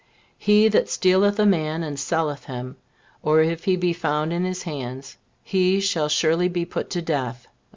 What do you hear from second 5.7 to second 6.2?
shall